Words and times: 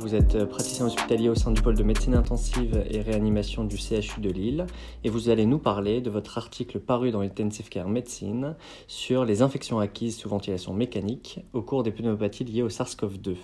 vous 0.00 0.14
êtes 0.14 0.46
praticien 0.46 0.86
hospitalier 0.86 1.28
au 1.28 1.34
sein 1.34 1.50
du 1.50 1.60
pôle 1.60 1.76
de 1.76 1.82
médecine 1.82 2.14
intensive 2.14 2.82
et 2.90 3.02
réanimation 3.02 3.64
du 3.64 3.76
CHU 3.76 4.22
de 4.22 4.30
Lille 4.30 4.66
et 5.04 5.10
vous 5.10 5.28
allez 5.28 5.44
nous 5.44 5.58
parler 5.58 6.00
de 6.00 6.08
votre 6.08 6.38
article 6.38 6.80
paru 6.80 7.10
dans 7.10 7.20
Intensive 7.20 7.68
Care 7.68 7.90
Medicine 7.90 8.56
sur 8.86 9.26
les 9.26 9.42
infections 9.42 9.78
acquises 9.78 10.16
sous 10.16 10.30
ventilation 10.30 10.72
mécanique 10.72 11.40
au 11.52 11.60
cours 11.60 11.82
des 11.82 11.90
pneumopathies 11.90 12.44
liées 12.44 12.62
au 12.62 12.70
SARS-CoV-2. 12.70 13.36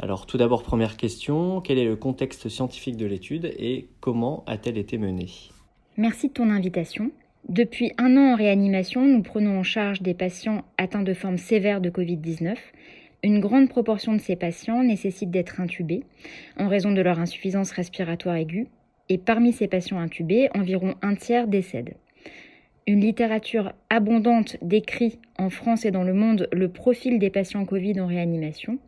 Alors 0.00 0.26
tout 0.26 0.38
d'abord 0.38 0.64
première 0.64 0.96
question, 0.96 1.60
quel 1.60 1.78
est 1.78 1.84
le 1.84 1.94
contexte 1.94 2.48
scientifique 2.48 2.96
de 2.96 3.06
l'étude 3.06 3.44
et 3.56 3.88
comment 4.00 4.42
a-t-elle 4.48 4.78
été 4.78 4.98
menée? 4.98 5.30
Merci 5.96 6.28
de 6.28 6.32
ton 6.32 6.50
invitation. 6.50 7.12
Depuis 7.48 7.92
un 7.98 8.16
an 8.16 8.32
en 8.32 8.36
réanimation, 8.36 9.06
nous 9.06 9.22
prenons 9.22 9.56
en 9.56 9.62
charge 9.62 10.02
des 10.02 10.14
patients 10.14 10.64
atteints 10.78 11.02
de 11.02 11.14
formes 11.14 11.38
sévères 11.38 11.80
de 11.80 11.90
Covid-19 11.90 12.56
une 13.22 13.38
grande 13.38 13.68
proportion 13.68 14.14
de 14.14 14.20
ces 14.20 14.34
patients 14.34 14.82
nécessitent 14.82 15.30
d'être 15.30 15.60
intubés 15.60 16.02
en 16.56 16.68
raison 16.68 16.90
de 16.90 17.00
leur 17.00 17.20
insuffisance 17.20 17.70
respiratoire 17.70 18.36
aiguë, 18.36 18.66
et 19.08 19.18
parmi 19.18 19.52
ces 19.52 19.68
patients 19.68 19.98
intubés, 19.98 20.48
environ 20.54 20.94
un 21.02 21.14
tiers 21.14 21.46
décèdent. 21.46 21.94
Une 22.86 23.00
littérature 23.00 23.72
abondante 23.90 24.56
décrit 24.60 25.20
en 25.38 25.50
France 25.50 25.84
et 25.84 25.92
dans 25.92 26.02
le 26.02 26.14
monde 26.14 26.48
le 26.52 26.68
profil 26.68 27.20
des 27.20 27.30
patients 27.30 27.64
Covid 27.64 28.00
en 28.00 28.06
réanimation, 28.06 28.78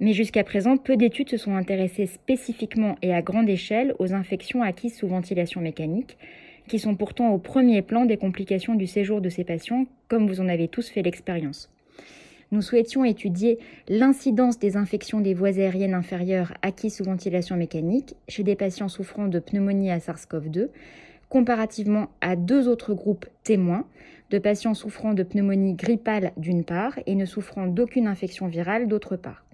mais 0.00 0.12
jusqu'à 0.12 0.44
présent, 0.44 0.76
peu 0.76 0.96
d'études 0.96 1.28
se 1.28 1.36
sont 1.36 1.54
intéressées 1.54 2.06
spécifiquement 2.06 2.96
et 3.02 3.12
à 3.12 3.20
grande 3.20 3.50
échelle 3.50 3.94
aux 3.98 4.14
infections 4.14 4.62
acquises 4.62 4.96
sous 4.96 5.08
ventilation 5.08 5.60
mécanique, 5.60 6.16
qui 6.68 6.78
sont 6.78 6.94
pourtant 6.94 7.30
au 7.30 7.38
premier 7.38 7.82
plan 7.82 8.06
des 8.06 8.16
complications 8.16 8.76
du 8.76 8.86
séjour 8.86 9.20
de 9.20 9.28
ces 9.28 9.44
patients, 9.44 9.86
comme 10.06 10.26
vous 10.26 10.40
en 10.40 10.48
avez 10.48 10.68
tous 10.68 10.88
fait 10.88 11.02
l'expérience 11.02 11.70
nous 12.50 12.62
souhaitions 12.62 13.04
étudier 13.04 13.58
l'incidence 13.88 14.58
des 14.58 14.76
infections 14.76 15.20
des 15.20 15.34
voies 15.34 15.58
aériennes 15.58 15.94
inférieures 15.94 16.54
acquises 16.62 16.96
sous 16.96 17.04
ventilation 17.04 17.56
mécanique 17.56 18.14
chez 18.28 18.42
des 18.42 18.56
patients 18.56 18.88
souffrant 18.88 19.28
de 19.28 19.38
pneumonie 19.38 19.90
à 19.90 19.98
SARS-CoV-2, 19.98 20.68
comparativement 21.28 22.08
à 22.20 22.36
deux 22.36 22.68
autres 22.68 22.94
groupes 22.94 23.26
témoins 23.44 23.84
de 24.30 24.38
patients 24.38 24.74
souffrant 24.74 25.14
de 25.14 25.22
pneumonie 25.22 25.74
grippale 25.74 26.32
d'une 26.36 26.64
part 26.64 26.98
et 27.06 27.14
ne 27.14 27.24
souffrant 27.24 27.66
d'aucune 27.66 28.06
infection 28.06 28.46
virale 28.46 28.88
d'autre 28.88 29.16
part. 29.16 29.44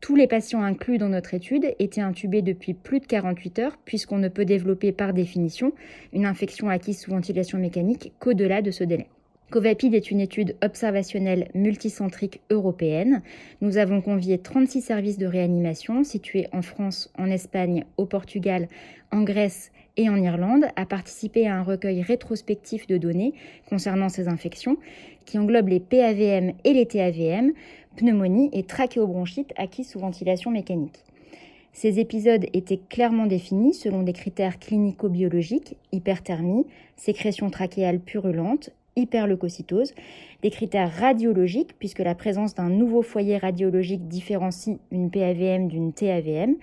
Tous 0.00 0.14
les 0.14 0.28
patients 0.28 0.62
inclus 0.62 0.98
dans 0.98 1.08
notre 1.08 1.34
étude 1.34 1.74
étaient 1.80 2.00
intubés 2.00 2.42
depuis 2.42 2.72
plus 2.72 3.00
de 3.00 3.06
48 3.06 3.58
heures, 3.58 3.78
puisqu'on 3.84 4.18
ne 4.18 4.28
peut 4.28 4.44
développer 4.44 4.92
par 4.92 5.12
définition 5.12 5.72
une 6.12 6.24
infection 6.24 6.68
acquise 6.68 7.00
sous 7.00 7.10
ventilation 7.10 7.58
mécanique 7.58 8.12
qu'au-delà 8.20 8.62
de 8.62 8.70
ce 8.70 8.84
délai. 8.84 9.08
Covapid 9.50 9.94
est 9.94 10.10
une 10.10 10.20
étude 10.20 10.56
observationnelle 10.62 11.48
multicentrique 11.54 12.42
européenne. 12.50 13.22
Nous 13.62 13.78
avons 13.78 14.02
convié 14.02 14.36
36 14.36 14.82
services 14.82 15.16
de 15.16 15.26
réanimation 15.26 16.04
situés 16.04 16.48
en 16.52 16.60
France, 16.60 17.10
en 17.16 17.30
Espagne, 17.30 17.84
au 17.96 18.04
Portugal, 18.04 18.68
en 19.10 19.22
Grèce 19.22 19.72
et 19.96 20.10
en 20.10 20.16
Irlande 20.16 20.66
à 20.76 20.84
participer 20.84 21.48
à 21.48 21.56
un 21.56 21.62
recueil 21.62 22.02
rétrospectif 22.02 22.86
de 22.88 22.98
données 22.98 23.32
concernant 23.70 24.10
ces 24.10 24.28
infections 24.28 24.76
qui 25.24 25.38
englobe 25.38 25.68
les 25.68 25.80
PAVM 25.80 26.52
et 26.64 26.74
les 26.74 26.84
TAVM, 26.84 27.52
pneumonie 27.96 28.50
et 28.52 28.64
trachéobronchite 28.64 29.54
acquis 29.56 29.84
sous 29.84 29.98
ventilation 29.98 30.50
mécanique. 30.50 31.04
Ces 31.72 32.00
épisodes 32.00 32.44
étaient 32.52 32.80
clairement 32.90 33.26
définis 33.26 33.72
selon 33.72 34.02
des 34.02 34.12
critères 34.12 34.58
clinico-biologiques, 34.58 35.76
hyperthermie, 35.92 36.66
sécrétion 36.96 37.48
trachéale 37.48 38.00
purulente, 38.00 38.70
hyperleucocytose, 38.98 39.94
des 40.42 40.50
critères 40.50 40.92
radiologiques, 40.92 41.78
puisque 41.78 42.00
la 42.00 42.14
présence 42.14 42.54
d'un 42.54 42.68
nouveau 42.68 43.02
foyer 43.02 43.38
radiologique 43.38 44.08
différencie 44.08 44.78
une 44.90 45.10
PAVM 45.10 45.68
d'une 45.68 45.92
TAVM, 45.92 46.56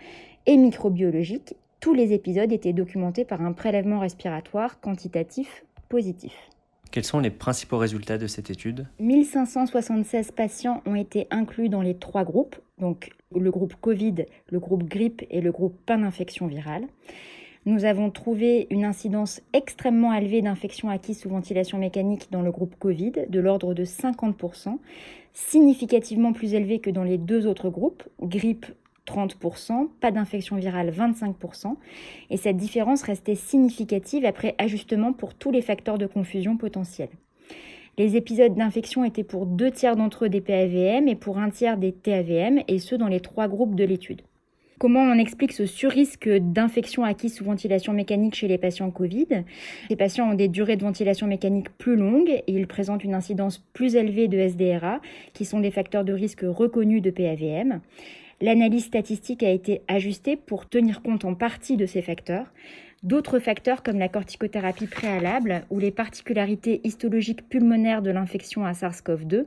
et 0.46 0.58
microbiologiques. 0.58 1.56
Tous 1.80 1.94
les 1.94 2.14
épisodes 2.14 2.52
étaient 2.52 2.74
documentés 2.74 3.26
par 3.26 3.42
un 3.42 3.52
prélèvement 3.52 4.00
respiratoire 4.00 4.80
quantitatif 4.80 5.66
positif. 5.90 6.34
Quels 6.92 7.04
sont 7.04 7.20
les 7.20 7.32
principaux 7.32 7.78
résultats 7.78 8.18
de 8.18 8.28
cette 8.28 8.50
étude? 8.50 8.88
1576 9.00 10.32
patients 10.32 10.82
ont 10.86 10.96
été 10.96 11.28
inclus 11.30 11.70
dans 11.70 11.82
les 11.82 11.96
trois 11.96 12.24
groupes, 12.24 12.56
donc 12.80 13.12
le 13.36 13.52
groupe 13.52 13.76
Covid, 13.82 14.26
le 14.50 14.60
groupe 14.60 14.84
grippe 14.84 15.24
et 15.30 15.42
le 15.42 15.52
groupe 15.52 15.78
pain 15.86 15.98
d'infection 15.98 16.48
virale 16.48 16.86
nous 17.66 17.86
avons 17.86 18.12
trouvé 18.12 18.68
une 18.70 18.86
incidence 18.86 19.42
extrêmement 19.54 20.14
élevée 20.14 20.44
d'infections 20.44 20.90
acquises 20.90 21.22
sous 21.22 21.30
ventilation 21.30 21.80
mécanique 21.80 22.28
dans 22.32 22.44
le 22.44 22.52
groupe 22.52 22.76
Covid, 22.78 23.14
de 23.28 23.40
l'ordre 23.40 23.74
de 23.74 23.84
50%, 23.84 24.78
significativement 25.34 26.32
plus 26.32 26.54
élevée 26.54 26.80
que 26.80 26.92
dans 26.92 27.04
les 27.04 27.18
deux 27.18 27.48
autres 27.48 27.70
groupes, 27.70 28.04
grippe 28.22 28.68
30%, 29.08 29.90
pas 30.00 30.12
d'infection 30.12 30.58
virale 30.58 30.92
25%, 30.92 31.76
et 32.30 32.38
cette 32.38 32.58
différence 32.58 33.02
restait 33.02 33.36
significative 33.36 34.26
après 34.26 34.56
ajustement 34.60 35.14
pour 35.14 35.34
tous 35.34 35.52
les 35.52 35.62
facteurs 35.62 35.98
de 35.98 36.06
confusion 36.06 36.58
potentiels. 36.58 37.10
Les 37.98 38.16
épisodes 38.16 38.54
d'infection 38.54 39.06
étaient 39.06 39.24
pour 39.24 39.46
deux 39.46 39.72
tiers 39.72 39.96
d'entre 39.96 40.26
eux 40.26 40.30
des 40.30 40.42
PAVM 40.42 41.08
et 41.08 41.16
pour 41.16 41.40
un 41.40 41.50
tiers 41.50 41.78
des 41.78 41.94
TAVM, 41.94 42.62
et 42.68 42.78
ce 42.78 42.94
dans 42.94 43.08
les 43.08 43.22
trois 43.22 43.48
groupes 43.48 43.76
de 43.76 43.86
l'étude. 43.86 44.22
Comment 44.78 45.04
on 45.04 45.18
explique 45.18 45.54
ce 45.54 45.66
surrisque 45.66 46.28
d'infection 46.28 47.06
acquise 47.06 47.36
sous 47.36 47.46
ventilation 47.46 47.94
mécanique 47.94 48.36
chez 48.36 48.50
les 48.50 48.58
patients 48.58 48.92
Covid? 48.92 49.46
Ces 49.88 49.96
patients 49.96 50.30
ont 50.32 50.34
des 50.34 50.50
durées 50.50 50.76
de 50.76 50.84
ventilation 50.84 51.28
mécanique 51.28 51.70
plus 51.78 51.96
longues 51.96 52.30
et 52.30 52.44
ils 52.52 52.68
présentent 52.68 53.06
une 53.06 53.14
incidence 53.14 53.64
plus 53.72 53.96
élevée 53.96 54.28
de 54.28 54.38
SDRA, 54.38 55.00
qui 55.34 55.46
sont 55.46 55.62
des 55.62 55.72
facteurs 55.72 56.04
de 56.04 56.12
risque 56.12 56.44
reconnus 56.44 57.02
de 57.02 57.10
PAVM. 57.10 57.80
L'analyse 58.42 58.84
statistique 58.84 59.44
a 59.44 59.50
été 59.50 59.82
ajustée 59.88 60.36
pour 60.36 60.68
tenir 60.68 61.02
compte 61.02 61.24
en 61.24 61.36
partie 61.36 61.78
de 61.78 61.86
ces 61.86 62.02
facteurs. 62.02 62.48
D'autres 63.02 63.40
facteurs 63.40 63.82
comme 63.82 63.98
la 63.98 64.10
corticothérapie 64.10 64.88
préalable 64.88 65.64
ou 65.70 65.80
les 65.80 65.92
particularités 65.92 66.82
histologiques 66.84 67.48
pulmonaires 67.48 68.02
de 68.02 68.12
l'infection 68.12 68.66
à 68.66 68.74
SARS-CoV-2 68.74 69.46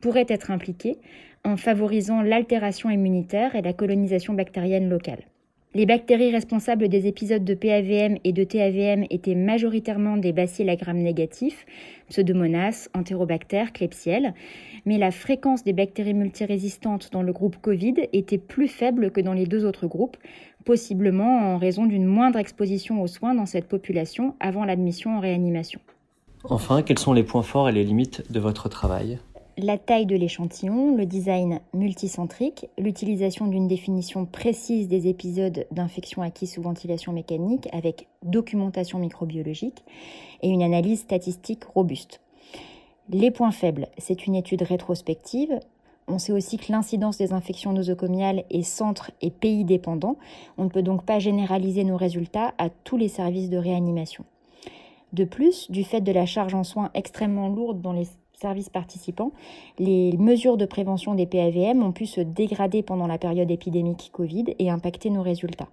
pourraient 0.00 0.26
être 0.28 0.50
impliqués, 0.50 0.98
en 1.44 1.56
favorisant 1.56 2.22
l'altération 2.22 2.90
immunitaire 2.90 3.54
et 3.54 3.62
la 3.62 3.72
colonisation 3.72 4.34
bactérienne 4.34 4.88
locale. 4.88 5.24
Les 5.76 5.84
bactéries 5.84 6.30
responsables 6.30 6.88
des 6.88 7.06
épisodes 7.06 7.44
de 7.44 7.52
PAVM 7.52 8.16
et 8.24 8.32
de 8.32 8.44
TAVM 8.44 9.04
étaient 9.10 9.34
majoritairement 9.34 10.16
des 10.16 10.32
bacilles 10.32 10.70
à 10.70 10.92
négatifs, 10.94 11.66
Pseudomonas, 12.08 12.88
Enterobacter, 12.94 13.64
Klebsiella, 13.74 14.32
mais 14.86 14.96
la 14.96 15.10
fréquence 15.10 15.64
des 15.64 15.74
bactéries 15.74 16.14
multirésistantes 16.14 17.10
dans 17.12 17.22
le 17.22 17.32
groupe 17.32 17.56
Covid 17.60 18.08
était 18.14 18.38
plus 18.38 18.68
faible 18.68 19.10
que 19.10 19.20
dans 19.20 19.34
les 19.34 19.44
deux 19.44 19.66
autres 19.66 19.86
groupes, 19.86 20.16
possiblement 20.64 21.52
en 21.52 21.58
raison 21.58 21.84
d'une 21.84 22.06
moindre 22.06 22.38
exposition 22.38 23.02
aux 23.02 23.06
soins 23.06 23.34
dans 23.34 23.44
cette 23.44 23.68
population 23.68 24.34
avant 24.40 24.64
l'admission 24.64 25.18
en 25.18 25.20
réanimation. 25.20 25.80
Enfin, 26.44 26.80
quels 26.80 26.98
sont 26.98 27.12
les 27.12 27.22
points 27.22 27.42
forts 27.42 27.68
et 27.68 27.72
les 27.72 27.84
limites 27.84 28.32
de 28.32 28.40
votre 28.40 28.70
travail? 28.70 29.18
La 29.58 29.78
taille 29.78 30.04
de 30.06 30.16
l'échantillon, 30.16 30.94
le 30.94 31.06
design 31.06 31.60
multicentrique, 31.72 32.68
l'utilisation 32.76 33.46
d'une 33.46 33.68
définition 33.68 34.26
précise 34.26 34.86
des 34.86 35.08
épisodes 35.08 35.66
d'infection 35.70 36.20
acquis 36.20 36.46
sous 36.46 36.60
ventilation 36.60 37.12
mécanique 37.12 37.68
avec 37.72 38.06
documentation 38.22 38.98
microbiologique 38.98 39.82
et 40.42 40.48
une 40.48 40.62
analyse 40.62 41.00
statistique 41.00 41.64
robuste. 41.64 42.20
Les 43.08 43.30
points 43.30 43.52
faibles, 43.52 43.88
c'est 43.96 44.26
une 44.26 44.34
étude 44.34 44.62
rétrospective. 44.62 45.58
On 46.06 46.18
sait 46.18 46.32
aussi 46.32 46.58
que 46.58 46.70
l'incidence 46.70 47.16
des 47.16 47.32
infections 47.32 47.72
nosocomiales 47.72 48.44
est 48.50 48.62
centre 48.62 49.10
et 49.22 49.30
pays 49.30 49.64
dépendant. 49.64 50.18
On 50.58 50.64
ne 50.64 50.68
peut 50.70 50.82
donc 50.82 51.04
pas 51.04 51.18
généraliser 51.18 51.84
nos 51.84 51.96
résultats 51.96 52.52
à 52.58 52.68
tous 52.68 52.98
les 52.98 53.08
services 53.08 53.48
de 53.48 53.56
réanimation. 53.56 54.24
De 55.12 55.24
plus, 55.24 55.70
du 55.70 55.82
fait 55.82 56.02
de 56.02 56.12
la 56.12 56.26
charge 56.26 56.54
en 56.54 56.64
soins 56.64 56.90
extrêmement 56.92 57.48
lourde 57.48 57.80
dans 57.80 57.92
les 57.92 58.06
services 58.36 58.68
participants, 58.68 59.32
les 59.78 60.14
mesures 60.18 60.58
de 60.58 60.66
prévention 60.66 61.14
des 61.14 61.24
PAVM 61.24 61.82
ont 61.82 61.92
pu 61.92 62.04
se 62.04 62.20
dégrader 62.20 62.82
pendant 62.82 63.06
la 63.06 63.16
période 63.16 63.50
épidémique 63.50 64.10
Covid 64.12 64.44
et 64.58 64.68
impacter 64.68 65.08
nos 65.08 65.22
résultats. 65.22 65.68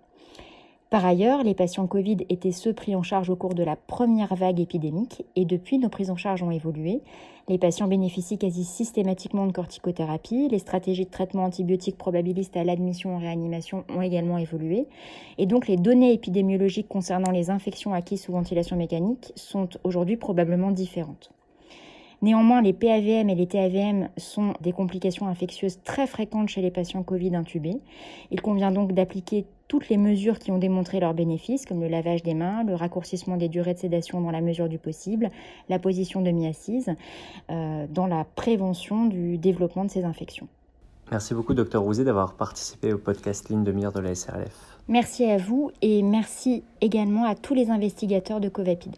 Par 0.89 1.05
ailleurs, 1.05 1.43
les 1.43 1.55
patients 1.55 1.87
Covid 1.87 2.17
étaient 2.29 2.53
ceux 2.53 2.71
pris 2.71 2.95
en 2.95 3.03
charge 3.03 3.29
au 3.29 3.35
cours 3.35 3.53
de 3.53 3.63
la 3.63 3.75
première 3.75 4.33
vague 4.35 4.61
épidémique 4.61 5.25
et 5.35 5.43
depuis, 5.43 5.77
nos 5.77 5.89
prises 5.89 6.09
en 6.09 6.15
charge 6.15 6.41
ont 6.41 6.51
évolué. 6.51 7.01
Les 7.49 7.57
patients 7.57 7.87
bénéficient 7.87 8.37
quasi 8.37 8.63
systématiquement 8.63 9.45
de 9.45 9.51
corticothérapie, 9.51 10.47
les 10.49 10.59
stratégies 10.59 11.05
de 11.05 11.11
traitement 11.11 11.43
antibiotique 11.43 11.97
probabilistes 11.97 12.55
à 12.55 12.63
l'admission 12.63 13.15
en 13.15 13.19
réanimation 13.19 13.83
ont 13.89 14.01
également 14.01 14.37
évolué 14.37 14.87
et 15.37 15.47
donc 15.47 15.67
les 15.67 15.75
données 15.75 16.13
épidémiologiques 16.13 16.87
concernant 16.87 17.31
les 17.31 17.49
infections 17.49 17.93
acquises 17.93 18.21
sous 18.21 18.31
ventilation 18.31 18.77
mécanique 18.77 19.33
sont 19.35 19.67
aujourd'hui 19.83 20.15
probablement 20.15 20.71
différentes. 20.71 21.33
Néanmoins, 22.23 22.61
les 22.61 22.71
PAVM 22.71 23.29
et 23.29 23.35
les 23.35 23.47
TAVM 23.47 24.07
sont 24.15 24.53
des 24.61 24.71
complications 24.71 25.27
infectieuses 25.27 25.79
très 25.83 26.07
fréquentes 26.07 26.47
chez 26.47 26.61
les 26.61 26.71
patients 26.71 27.03
Covid 27.03 27.35
intubés. 27.35 27.81
Il 28.31 28.41
convient 28.41 28.71
donc 28.71 28.93
d'appliquer 28.93 29.45
toutes 29.67 29.89
les 29.89 29.97
mesures 29.97 30.39
qui 30.39 30.49
ont 30.49 30.57
démontré 30.57 31.01
leurs 31.01 31.13
bénéfices, 31.13 31.65
comme 31.65 31.81
le 31.81 31.89
lavage 31.89 32.23
des 32.23 32.33
mains, 32.33 32.63
le 32.63 32.75
raccourcissement 32.75 33.35
des 33.35 33.49
durées 33.49 33.73
de 33.73 33.79
sédation 33.79 34.21
dans 34.21 34.31
la 34.31 34.39
mesure 34.39 34.69
du 34.69 34.77
possible, 34.77 35.31
la 35.67 35.79
position 35.79 36.21
demi-assise, 36.21 36.95
euh, 37.51 37.87
dans 37.89 38.07
la 38.07 38.23
prévention 38.23 39.05
du 39.05 39.37
développement 39.37 39.83
de 39.83 39.91
ces 39.91 40.05
infections. 40.05 40.47
Merci 41.11 41.33
beaucoup, 41.33 41.53
Dr 41.53 41.81
Rouzet, 41.81 42.05
d'avoir 42.05 42.35
participé 42.35 42.93
au 42.93 42.99
podcast 42.99 43.49
Ligne 43.49 43.65
de 43.65 43.73
mire 43.73 43.91
de 43.91 43.99
la 43.99 44.15
SRLF. 44.15 44.77
Merci 44.87 45.25
à 45.25 45.37
vous 45.37 45.71
et 45.81 46.01
merci 46.01 46.63
également 46.79 47.25
à 47.25 47.35
tous 47.35 47.53
les 47.53 47.69
investigateurs 47.69 48.39
de 48.39 48.47
Covapid. 48.47 48.95